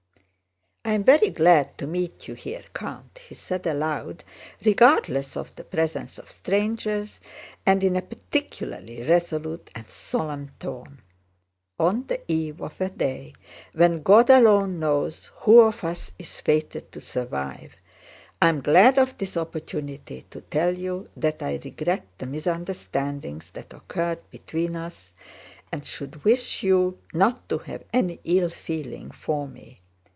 [0.83, 4.23] "I am very glad to meet you here, Count," he said aloud,
[4.65, 7.19] regardless of the presence of strangers
[7.67, 11.01] and in a particularly resolute and solemn tone.
[11.79, 13.35] "On the eve of a day
[13.73, 17.75] when God alone knows who of us is fated to survive,
[18.41, 23.71] I am glad of this opportunity to tell you that I regret the misunderstandings that
[23.71, 25.13] occurred between us
[25.71, 29.77] and should wish you not to have any ill feeling for me.